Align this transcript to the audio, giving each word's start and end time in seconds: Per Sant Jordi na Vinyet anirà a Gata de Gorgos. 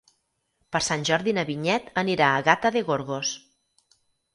Per 0.75 0.81
Sant 0.85 1.03
Jordi 1.11 1.35
na 1.39 1.45
Vinyet 1.51 1.95
anirà 2.05 2.33
a 2.33 2.43
Gata 2.51 2.77
de 2.79 2.87
Gorgos. 2.93 3.41